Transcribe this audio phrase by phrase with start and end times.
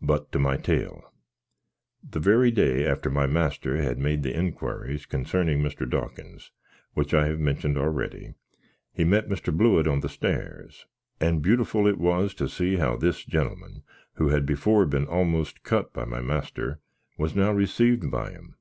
[0.00, 1.12] But to my tail.
[2.02, 5.86] The very day after my master had made the inquiries concerning Mr.
[5.86, 6.50] Dawkins,
[6.94, 8.32] witch I have mentioned already,
[8.94, 9.54] he met Mr.
[9.54, 10.86] Blewitt on the stairs;
[11.20, 13.82] and byoutiffle it was to see how this gnlman,
[14.14, 16.80] who had before been almost cut by my master,
[17.18, 18.56] was now received by him.